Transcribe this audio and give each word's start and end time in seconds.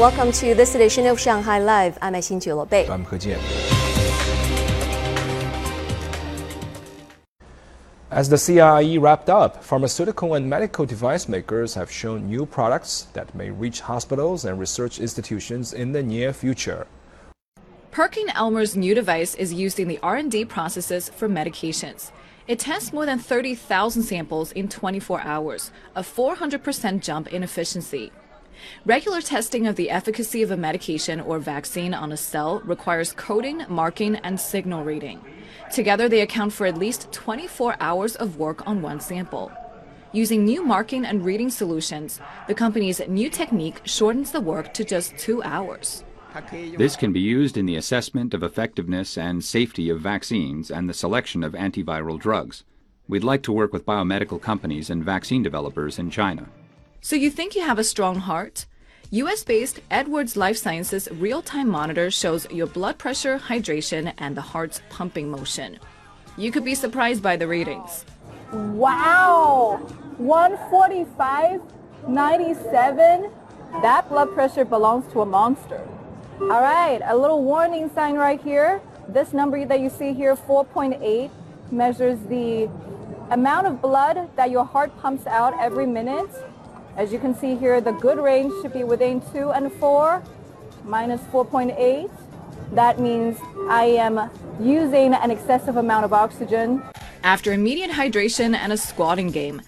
Welcome 0.00 0.32
to 0.32 0.54
this 0.54 0.74
edition 0.74 1.06
of 1.08 1.20
Shanghai 1.20 1.58
Live. 1.58 1.98
I'm 2.00 2.14
Xin 2.14 2.40
Bei. 2.70 2.88
I'm 2.88 3.04
He 3.04 3.16
Jian. 3.18 3.38
As 8.10 8.30
the 8.30 8.36
CIIE 8.36 8.98
wrapped 8.98 9.28
up, 9.28 9.62
pharmaceutical 9.62 10.36
and 10.36 10.48
medical 10.48 10.86
device 10.86 11.28
makers 11.28 11.74
have 11.74 11.90
shown 11.90 12.26
new 12.26 12.46
products 12.46 13.08
that 13.12 13.34
may 13.34 13.50
reach 13.50 13.82
hospitals 13.82 14.46
and 14.46 14.58
research 14.58 15.00
institutions 15.00 15.74
in 15.74 15.92
the 15.92 16.02
near 16.02 16.32
future. 16.32 16.86
PerkinElmer's 17.92 18.74
new 18.74 18.94
device 18.94 19.34
is 19.34 19.52
used 19.52 19.78
in 19.78 19.86
the 19.86 19.98
R&D 20.02 20.46
processes 20.46 21.10
for 21.10 21.28
medications. 21.28 22.10
It 22.48 22.58
tests 22.58 22.94
more 22.94 23.04
than 23.04 23.18
30,000 23.18 24.02
samples 24.02 24.52
in 24.52 24.66
24 24.66 25.20
hours, 25.20 25.70
a 25.94 26.00
400% 26.00 27.02
jump 27.02 27.28
in 27.28 27.42
efficiency. 27.42 28.10
Regular 28.84 29.20
testing 29.20 29.66
of 29.66 29.76
the 29.76 29.90
efficacy 29.90 30.42
of 30.42 30.50
a 30.50 30.56
medication 30.56 31.20
or 31.20 31.38
vaccine 31.38 31.94
on 31.94 32.12
a 32.12 32.16
cell 32.16 32.60
requires 32.64 33.12
coating, 33.12 33.64
marking, 33.68 34.16
and 34.16 34.40
signal 34.40 34.84
reading. 34.84 35.20
Together, 35.72 36.08
they 36.08 36.20
account 36.20 36.52
for 36.52 36.66
at 36.66 36.78
least 36.78 37.12
24 37.12 37.76
hours 37.80 38.16
of 38.16 38.36
work 38.36 38.66
on 38.66 38.82
one 38.82 39.00
sample. 39.00 39.52
Using 40.12 40.44
new 40.44 40.64
marking 40.64 41.04
and 41.04 41.24
reading 41.24 41.50
solutions, 41.50 42.20
the 42.48 42.54
company's 42.54 43.00
new 43.06 43.30
technique 43.30 43.80
shortens 43.84 44.32
the 44.32 44.40
work 44.40 44.74
to 44.74 44.84
just 44.84 45.16
two 45.16 45.40
hours. 45.44 46.02
This 46.78 46.96
can 46.96 47.12
be 47.12 47.20
used 47.20 47.56
in 47.56 47.66
the 47.66 47.76
assessment 47.76 48.34
of 48.34 48.42
effectiveness 48.42 49.18
and 49.18 49.44
safety 49.44 49.88
of 49.88 50.00
vaccines 50.00 50.70
and 50.70 50.88
the 50.88 50.94
selection 50.94 51.42
of 51.44 51.52
antiviral 51.52 52.18
drugs. 52.18 52.64
We'd 53.08 53.24
like 53.24 53.42
to 53.44 53.52
work 53.52 53.72
with 53.72 53.86
biomedical 53.86 54.40
companies 54.40 54.90
and 54.90 55.04
vaccine 55.04 55.42
developers 55.42 55.98
in 55.98 56.10
China. 56.10 56.48
So 57.02 57.16
you 57.16 57.30
think 57.30 57.54
you 57.54 57.62
have 57.62 57.78
a 57.78 57.84
strong 57.84 58.16
heart? 58.16 58.66
US 59.10 59.42
based 59.42 59.80
Edwards 59.90 60.36
Lifesciences 60.36 61.08
real 61.12 61.40
time 61.40 61.68
monitor 61.68 62.10
shows 62.10 62.46
your 62.50 62.66
blood 62.66 62.98
pressure, 62.98 63.38
hydration, 63.38 64.12
and 64.18 64.36
the 64.36 64.42
heart's 64.42 64.82
pumping 64.90 65.30
motion. 65.30 65.78
You 66.36 66.52
could 66.52 66.64
be 66.64 66.74
surprised 66.74 67.22
by 67.22 67.36
the 67.36 67.48
readings. 67.48 68.04
Wow! 68.52 69.78
145, 70.18 71.62
97. 72.06 73.30
That 73.80 74.08
blood 74.10 74.34
pressure 74.34 74.66
belongs 74.66 75.10
to 75.12 75.22
a 75.22 75.26
monster. 75.26 75.88
All 76.38 76.60
right, 76.60 77.00
a 77.04 77.16
little 77.16 77.42
warning 77.42 77.90
sign 77.94 78.16
right 78.16 78.40
here. 78.42 78.82
This 79.08 79.32
number 79.32 79.64
that 79.64 79.80
you 79.80 79.88
see 79.88 80.12
here, 80.12 80.36
4.8, 80.36 81.30
measures 81.72 82.18
the 82.28 82.70
amount 83.30 83.68
of 83.68 83.80
blood 83.80 84.28
that 84.36 84.50
your 84.50 84.66
heart 84.66 84.96
pumps 85.00 85.26
out 85.26 85.58
every 85.58 85.86
minute 85.86 86.30
as 87.00 87.10
you 87.14 87.18
can 87.18 87.34
see 87.34 87.56
here, 87.56 87.80
the 87.80 87.92
good 87.92 88.18
range 88.18 88.52
should 88.60 88.74
be 88.74 88.84
within 88.84 89.22
2 89.32 89.52
and 89.52 89.72
4, 89.72 90.22
minus 90.84 91.22
4.8. 91.32 92.10
That 92.72 93.00
means 93.00 93.38
I 93.70 93.84
am 93.84 94.30
using 94.60 95.14
an 95.14 95.30
excessive 95.30 95.78
amount 95.78 96.04
of 96.04 96.12
oxygen. 96.12 96.82
After 97.24 97.54
immediate 97.54 97.90
hydration 97.90 98.54
and 98.54 98.70
a 98.70 98.76
squatting 98.76 99.30
game, 99.30 99.62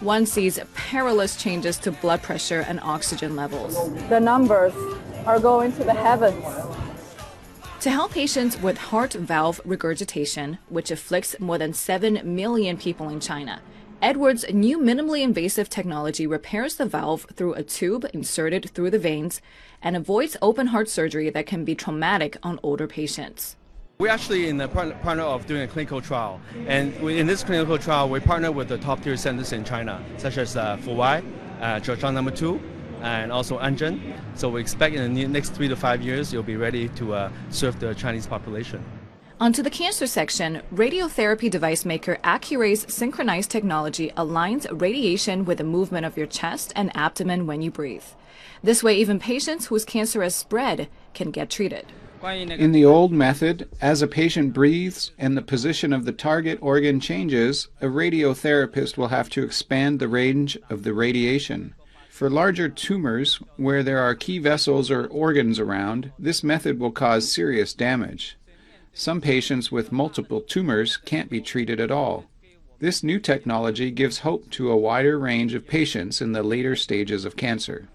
one 0.00 0.26
sees 0.26 0.60
perilous 0.74 1.36
changes 1.36 1.78
to 1.78 1.90
blood 1.90 2.22
pressure 2.22 2.60
and 2.68 2.80
oxygen 2.80 3.34
levels. 3.34 3.74
The 4.10 4.20
numbers 4.20 4.74
are 5.24 5.40
going 5.40 5.72
to 5.72 5.84
the 5.84 5.94
heavens. 5.94 6.44
To 7.80 7.90
help 7.90 8.12
patients 8.12 8.60
with 8.60 8.76
heart 8.76 9.14
valve 9.14 9.58
regurgitation, 9.64 10.58
which 10.68 10.90
afflicts 10.90 11.40
more 11.40 11.56
than 11.56 11.72
7 11.72 12.20
million 12.24 12.76
people 12.76 13.08
in 13.08 13.20
China, 13.20 13.62
Edwards' 14.00 14.44
new 14.52 14.78
minimally 14.78 15.22
invasive 15.22 15.68
technology 15.68 16.24
repairs 16.24 16.76
the 16.76 16.86
valve 16.86 17.26
through 17.34 17.54
a 17.54 17.64
tube 17.64 18.06
inserted 18.14 18.70
through 18.70 18.90
the 18.90 18.98
veins 18.98 19.42
and 19.82 19.96
avoids 19.96 20.36
open 20.40 20.68
heart 20.68 20.88
surgery 20.88 21.30
that 21.30 21.46
can 21.46 21.64
be 21.64 21.74
traumatic 21.74 22.36
on 22.44 22.60
older 22.62 22.86
patients. 22.86 23.56
We're 23.98 24.12
actually 24.12 24.48
in 24.48 24.56
the 24.56 24.68
partner 24.68 25.24
of 25.24 25.48
doing 25.48 25.62
a 25.62 25.66
clinical 25.66 26.00
trial, 26.00 26.40
and 26.68 26.94
in 27.10 27.26
this 27.26 27.42
clinical 27.42 27.76
trial, 27.76 28.08
we 28.08 28.20
partner 28.20 28.52
with 28.52 28.68
the 28.68 28.78
top 28.78 29.02
tier 29.02 29.16
centers 29.16 29.52
in 29.52 29.64
China, 29.64 30.00
such 30.16 30.38
as 30.38 30.56
uh, 30.56 30.76
Fuwai, 30.76 31.24
uh, 31.60 31.80
Zhejiang 31.80 32.14
Number 32.14 32.30
Two, 32.30 32.60
and 33.00 33.32
also 33.32 33.58
Anzhen. 33.58 34.16
So 34.36 34.48
we 34.48 34.60
expect 34.60 34.94
in 34.94 35.12
the 35.12 35.26
next 35.26 35.50
three 35.50 35.66
to 35.66 35.74
five 35.74 36.02
years, 36.02 36.32
you'll 36.32 36.44
be 36.44 36.56
ready 36.56 36.88
to 36.90 37.14
uh, 37.14 37.32
serve 37.50 37.80
the 37.80 37.94
Chinese 37.94 38.28
population. 38.28 38.80
Onto 39.40 39.62
the 39.62 39.70
cancer 39.70 40.08
section, 40.08 40.62
radiotherapy 40.74 41.48
device 41.48 41.84
maker 41.84 42.18
Accuray's 42.24 42.92
synchronized 42.92 43.52
technology 43.52 44.10
aligns 44.16 44.66
radiation 44.80 45.44
with 45.44 45.58
the 45.58 45.64
movement 45.64 46.04
of 46.04 46.16
your 46.16 46.26
chest 46.26 46.72
and 46.74 46.90
abdomen 46.96 47.46
when 47.46 47.62
you 47.62 47.70
breathe. 47.70 48.02
This 48.64 48.82
way, 48.82 48.96
even 48.96 49.20
patients 49.20 49.66
whose 49.66 49.84
cancer 49.84 50.24
has 50.24 50.34
spread 50.34 50.88
can 51.14 51.30
get 51.30 51.50
treated. 51.50 51.86
In 52.20 52.72
the 52.72 52.84
old 52.84 53.12
method, 53.12 53.68
as 53.80 54.02
a 54.02 54.08
patient 54.08 54.52
breathes 54.52 55.12
and 55.18 55.36
the 55.36 55.42
position 55.42 55.92
of 55.92 56.04
the 56.04 56.10
target 56.10 56.58
organ 56.60 56.98
changes, 56.98 57.68
a 57.80 57.86
radiotherapist 57.86 58.96
will 58.96 59.06
have 59.06 59.30
to 59.30 59.44
expand 59.44 60.00
the 60.00 60.08
range 60.08 60.58
of 60.68 60.82
the 60.82 60.92
radiation. 60.92 61.74
For 62.10 62.28
larger 62.28 62.68
tumors, 62.68 63.36
where 63.56 63.84
there 63.84 64.00
are 64.00 64.16
key 64.16 64.40
vessels 64.40 64.90
or 64.90 65.06
organs 65.06 65.60
around, 65.60 66.10
this 66.18 66.42
method 66.42 66.80
will 66.80 66.90
cause 66.90 67.30
serious 67.30 67.72
damage. 67.72 68.36
Some 68.98 69.20
patients 69.20 69.70
with 69.70 69.92
multiple 69.92 70.40
tumors 70.40 70.96
can't 70.96 71.30
be 71.30 71.40
treated 71.40 71.78
at 71.78 71.92
all. 71.92 72.24
This 72.80 73.04
new 73.04 73.20
technology 73.20 73.92
gives 73.92 74.18
hope 74.18 74.50
to 74.50 74.72
a 74.72 74.76
wider 74.76 75.20
range 75.20 75.54
of 75.54 75.68
patients 75.68 76.20
in 76.20 76.32
the 76.32 76.42
later 76.42 76.74
stages 76.74 77.24
of 77.24 77.36
cancer. 77.36 77.86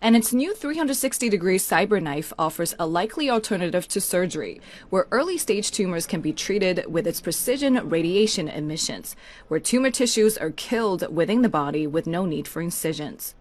And 0.00 0.14
its 0.14 0.32
new 0.32 0.54
360 0.54 1.28
degree 1.28 1.58
CyberKnife 1.58 2.32
offers 2.38 2.76
a 2.78 2.86
likely 2.86 3.28
alternative 3.28 3.88
to 3.88 4.00
surgery, 4.00 4.60
where 4.88 5.08
early 5.10 5.36
stage 5.36 5.72
tumors 5.72 6.06
can 6.06 6.20
be 6.20 6.32
treated 6.32 6.84
with 6.86 7.08
its 7.08 7.20
precision 7.20 7.88
radiation 7.88 8.46
emissions, 8.46 9.16
where 9.48 9.58
tumor 9.58 9.90
tissues 9.90 10.38
are 10.38 10.52
killed 10.52 11.12
within 11.12 11.42
the 11.42 11.48
body 11.48 11.88
with 11.88 12.06
no 12.06 12.24
need 12.24 12.46
for 12.46 12.62
incisions. 12.62 13.34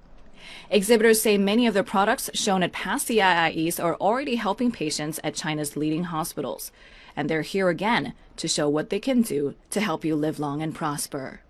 Exhibitors 0.72 1.22
say 1.22 1.38
many 1.38 1.68
of 1.68 1.76
the 1.76 1.84
products 1.84 2.32
shown 2.34 2.64
at 2.64 2.72
past 2.72 3.10
CIIEs 3.10 3.82
are 3.82 3.96
already 3.98 4.38
helping 4.38 4.72
patients 4.72 5.20
at 5.24 5.36
China's 5.36 5.78
leading 5.78 6.06
hospitals 6.06 6.72
and 7.16 7.30
they're 7.30 7.42
here 7.42 7.70
again 7.70 8.14
to 8.38 8.48
show 8.48 8.68
what 8.68 8.90
they 8.90 9.00
can 9.00 9.22
do 9.22 9.56
to 9.70 9.82
help 9.82 10.04
you 10.06 10.16
live 10.16 10.40
long 10.40 10.62
and 10.62 10.76
prosper. 10.76 11.42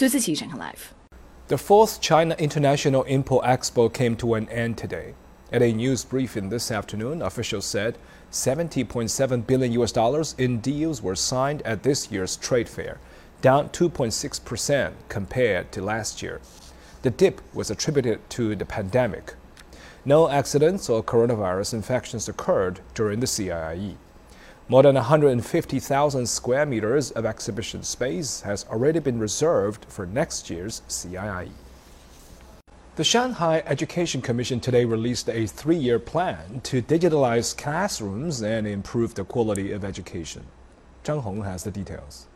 Live. 0.00 0.94
The 1.48 1.58
fourth 1.58 2.00
China 2.00 2.34
International 2.38 3.04
Import 3.04 3.44
Expo 3.44 3.92
came 3.92 4.16
to 4.16 4.34
an 4.34 4.48
end 4.48 4.78
today. 4.78 5.14
At 5.52 5.62
a 5.62 5.72
news 5.72 6.04
briefing 6.04 6.48
this 6.48 6.70
afternoon, 6.72 7.22
officials 7.22 7.64
said 7.64 7.98
70.7 8.32 9.46
billion 9.46 9.72
US 9.72 9.92
dollars 9.92 10.34
in 10.38 10.58
deals 10.58 11.02
were 11.02 11.14
signed 11.14 11.62
at 11.62 11.84
this 11.84 12.10
year's 12.10 12.36
trade 12.36 12.68
fair, 12.68 12.98
down 13.42 13.68
2.6% 13.68 14.92
compared 15.08 15.70
to 15.72 15.82
last 15.82 16.20
year. 16.20 16.40
The 17.02 17.10
dip 17.10 17.40
was 17.54 17.70
attributed 17.70 18.28
to 18.30 18.56
the 18.56 18.64
pandemic. 18.64 19.34
No 20.04 20.28
accidents 20.28 20.88
or 20.88 21.02
coronavirus 21.02 21.74
infections 21.74 22.28
occurred 22.28 22.80
during 22.94 23.20
the 23.20 23.26
CIIE. 23.26 23.96
More 24.68 24.82
than 24.82 24.96
150,000 24.96 26.26
square 26.26 26.66
meters 26.66 27.12
of 27.12 27.24
exhibition 27.24 27.84
space 27.84 28.40
has 28.40 28.64
already 28.64 28.98
been 28.98 29.20
reserved 29.20 29.86
for 29.88 30.06
next 30.06 30.50
year's 30.50 30.82
CIIE. 30.88 31.50
The 32.96 33.04
Shanghai 33.04 33.62
Education 33.64 34.20
Commission 34.20 34.58
today 34.58 34.84
released 34.84 35.28
a 35.28 35.46
three 35.46 35.76
year 35.76 36.00
plan 36.00 36.62
to 36.64 36.82
digitalize 36.82 37.56
classrooms 37.56 38.42
and 38.42 38.66
improve 38.66 39.14
the 39.14 39.24
quality 39.24 39.70
of 39.70 39.84
education. 39.84 40.44
Zhang 41.04 41.22
Hong 41.22 41.44
has 41.44 41.62
the 41.62 41.70
details. 41.70 42.26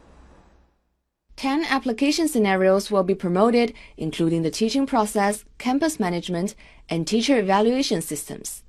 10 1.34 1.64
application 1.64 2.28
scenarios 2.28 2.92
will 2.92 3.02
be 3.02 3.14
promoted, 3.14 3.72
including 3.97 4.42
the 4.42 4.50
teaching 4.52 4.86
process, 4.86 5.44
campus 5.58 5.98
management, 5.98 6.54
and 6.88 7.09
teacher 7.09 7.38
evaluation 7.38 8.00
systems. 8.00 8.62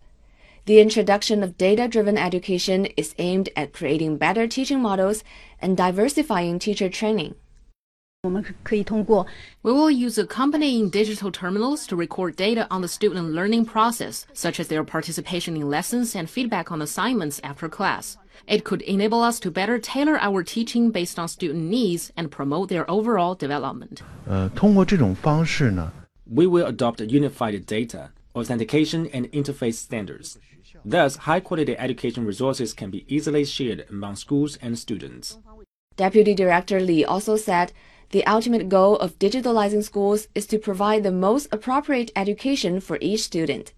The 0.66 0.80
introduction 0.80 1.42
of 1.42 1.58
data-driven 1.58 2.20
education 2.20 2.86
is 2.96 3.16
aimed 3.18 3.50
at 3.56 3.74
creating 3.74 4.18
better 4.18 4.48
teaching 4.48 4.80
models 4.80 5.24
and 5.60 5.76
diversifying 5.76 6.60
teacher 6.60 6.88
training. 6.88 7.34
We 8.24 8.44
will 9.64 9.90
use 9.90 10.20
accompanying 10.20 10.92
digital 10.92 11.32
terminals 11.32 11.88
to 11.88 11.96
record 11.96 12.36
data 12.36 12.68
on 12.70 12.82
the 12.82 12.88
student 12.88 13.32
learning 13.32 13.66
process, 13.66 14.28
such 14.34 14.60
as 14.60 14.68
their 14.68 14.84
participation 14.84 15.56
in 15.56 15.68
lessons 15.68 16.16
and 16.16 16.30
feedback 16.30 16.72
on 16.72 16.84
assignments 16.84 17.42
after 17.44 17.68
class. 17.68 18.18
It 18.46 18.64
could 18.64 18.84
enable 18.84 19.24
us 19.24 19.40
to 19.40 19.50
better 19.50 19.80
tailor 19.80 20.20
our 20.20 20.44
teaching 20.44 20.92
based 20.92 21.18
on 21.18 21.28
student 21.28 21.64
needs 21.64 22.14
and 22.16 22.30
promote 22.30 22.70
their 22.70 22.90
overall 22.90 23.34
development. 23.34 24.04
Uh, 24.30 24.50
we 26.28 26.46
will 26.48 26.68
adopt 26.68 27.02
unified 27.02 27.66
data, 27.66 28.12
authentication, 28.36 29.08
and 29.08 29.32
interface 29.32 29.76
standards. 29.76 30.38
Thus, 30.86 31.16
high-quality 31.16 31.78
education 31.78 32.26
resources 32.26 32.74
can 32.74 32.90
be 32.90 33.06
easily 33.08 33.46
shared 33.46 33.86
among 33.90 34.16
schools 34.16 34.58
and 34.62 34.78
students. 34.78 35.38
Deputy 35.98 36.34
Director 36.34 36.80
Li 36.80 37.04
also 37.04 37.36
said 37.36 37.74
the 38.12 38.26
ultimate 38.26 38.70
goal 38.70 38.98
of 38.98 39.20
digitalizing 39.20 39.84
schools 39.84 40.28
is 40.34 40.46
to 40.48 40.58
provide 40.58 41.04
the 41.04 41.12
most 41.12 41.48
appropriate 41.52 42.12
education 42.16 42.80
for 42.80 42.98
each 43.02 43.22
student. 43.22 43.74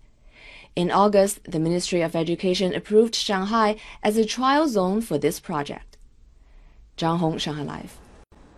In 0.75 0.89
August, 0.89 1.39
the 1.43 1.59
Ministry 1.59 2.01
of 2.01 2.15
Education 2.15 2.73
approved 2.73 3.13
Shanghai 3.13 3.75
as 4.01 4.17
a 4.17 4.25
trial 4.25 4.67
zone 4.67 5.01
for 5.01 5.19
this 5.19 5.39
project. 5.39 5.97
Zhang 6.97 7.19
Hong, 7.19 7.37
Shanghai 7.37 7.63
Live. 7.63 7.97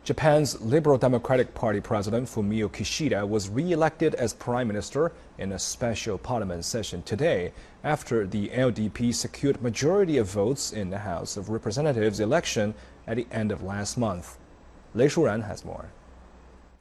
Japan's 0.06 0.62
Liberal 0.62 1.00
Democratic 1.00 1.56
Party 1.56 1.82
President 1.82 2.28
Fumio 2.28 2.70
Kishida 2.70 3.28
was 3.28 3.50
re-elected 3.50 4.14
as 4.14 4.36
prime 4.36 4.68
minister 4.68 5.12
in 5.40 5.52
a 5.52 5.58
special 5.58 6.20
parliament 6.20 6.64
session 6.64 7.02
today 7.02 7.52
after 7.84 8.28
the 8.28 8.50
LDP 8.50 9.16
secured 9.16 9.64
majority 9.64 10.20
of 10.20 10.28
votes 10.28 10.72
in 10.72 10.92
the 10.92 11.00
House 11.00 11.38
of 11.38 11.50
Representatives 11.50 12.20
election 12.20 12.76
at 13.08 13.18
the 13.18 13.26
end 13.32 13.52
of 13.52 13.64
last 13.64 13.98
month. 13.98 14.38
Lei 14.94 15.08
Shuran 15.08 15.48
has 15.48 15.66
more. 15.66 15.90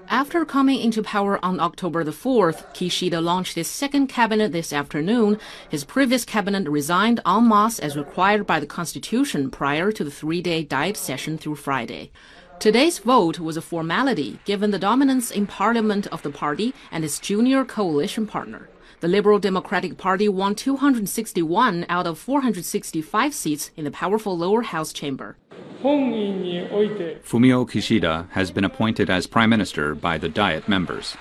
After 0.09 0.45
coming 0.45 0.81
into 0.81 1.03
power 1.03 1.43
on 1.43 1.61
October 1.61 2.05
the 2.05 2.11
4th, 2.11 2.75
Kishida 2.75 3.23
launched 3.23 3.55
his 3.55 3.69
second 3.69 4.09
cabinet 4.09 4.53
this 4.53 4.71
afternoon. 4.71 5.39
His 5.71 5.85
previous 5.85 6.27
cabinet 6.27 6.69
resigned 6.69 7.21
en 7.25 7.49
masse 7.49 7.79
as 7.79 7.97
required 7.97 8.47
by 8.47 8.61
the 8.61 8.67
Constitution 8.67 9.51
prior 9.51 9.91
to 9.93 10.05
the 10.05 10.11
three-day 10.11 10.65
diet 10.65 10.99
session 10.99 11.39
through 11.39 11.55
Friday. 11.55 12.11
Today's 12.61 12.99
vote 12.99 13.39
was 13.39 13.57
a 13.57 13.63
formality 13.63 14.39
given 14.45 14.71
the 14.71 14.79
dominance 14.79 15.31
in 15.31 15.47
parliament 15.47 16.07
of 16.07 16.23
the 16.23 16.31
party 16.31 16.73
and 16.91 17.05
its 17.05 17.19
junior 17.19 17.65
coalition 17.65 18.27
partner. 18.27 18.71
The 19.01 19.09
Liberal 19.09 19.39
Democratic 19.39 19.99
Party 19.99 20.29
won 20.29 20.55
261 20.55 21.85
out 21.91 22.07
of 22.07 22.19
465 22.19 23.35
seats 23.35 23.71
in 23.77 23.85
the 23.85 23.91
powerful 23.91 24.39
lower 24.39 24.63
house 24.63 24.95
chamber. 24.95 25.37
Fumio 25.83 27.67
Kishida 27.69 28.31
has 28.31 28.51
been 28.51 28.65
appointed 28.65 29.11
as 29.11 29.27
prime 29.27 29.51
minister 29.51 29.95
by 29.95 30.17
the 30.17 30.31
Diet 30.31 30.67
members. 30.67 31.17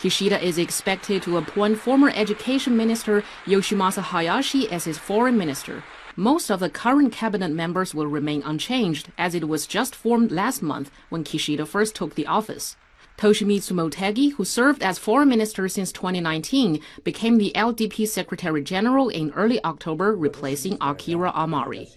Kishida 0.00 0.42
is 0.42 0.58
expected 0.58 1.22
to 1.22 1.36
appoint 1.36 1.78
former 1.78 2.10
education 2.12 2.76
minister 2.76 3.22
Yoshimasa 3.44 4.02
Hayashi 4.02 4.68
as 4.72 4.82
his 4.82 4.98
foreign 4.98 5.38
minister. 5.38 5.84
Most 6.16 6.50
of 6.50 6.60
the 6.60 6.68
current 6.68 7.10
cabinet 7.10 7.52
members 7.52 7.94
will 7.94 8.06
remain 8.06 8.42
unchanged, 8.42 9.10
as 9.16 9.34
it 9.34 9.48
was 9.48 9.66
just 9.66 9.94
formed 9.94 10.30
last 10.30 10.62
month 10.62 10.90
when 11.08 11.24
Kishida 11.24 11.66
first 11.66 11.94
took 11.94 12.14
the 12.14 12.26
office. 12.26 12.76
Toshimitsu 13.16 13.72
Motegi, 13.72 14.32
who 14.32 14.44
served 14.44 14.82
as 14.82 14.98
foreign 14.98 15.28
minister 15.28 15.68
since 15.68 15.90
2019, 15.90 16.80
became 17.02 17.38
the 17.38 17.52
LDP 17.54 18.06
secretary 18.06 18.62
general 18.62 19.08
in 19.08 19.30
early 19.30 19.62
October, 19.64 20.14
replacing 20.14 20.76
Akira 20.82 21.30
Amari. 21.30 21.88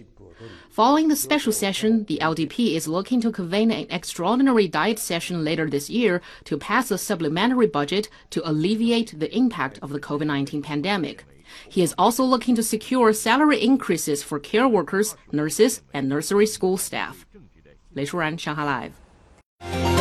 Following 0.69 1.09
the 1.09 1.15
special 1.15 1.51
session, 1.51 2.05
the 2.05 2.19
LDP 2.21 2.75
is 2.75 2.87
looking 2.87 3.19
to 3.21 3.31
convene 3.31 3.71
an 3.71 3.87
extraordinary 3.89 4.67
diet 4.67 4.99
session 4.99 5.43
later 5.43 5.69
this 5.69 5.89
year 5.89 6.21
to 6.45 6.57
pass 6.57 6.89
a 6.89 6.97
supplementary 6.97 7.67
budget 7.67 8.07
to 8.29 8.47
alleviate 8.49 9.19
the 9.19 9.35
impact 9.35 9.79
of 9.81 9.89
the 9.89 9.99
COVID 9.99 10.27
19 10.27 10.61
pandemic. 10.61 11.25
He 11.69 11.81
is 11.81 11.95
also 11.97 12.23
looking 12.23 12.55
to 12.55 12.63
secure 12.63 13.13
salary 13.13 13.61
increases 13.61 14.23
for 14.23 14.39
care 14.39 14.67
workers, 14.67 15.15
nurses, 15.31 15.81
and 15.93 16.09
nursery 16.09 16.45
school 16.47 16.77
staff. 16.77 17.25
Lei 17.93 18.05
Shuran, 18.05 18.39
Shanghai 18.39 18.91
Live. 19.61 19.94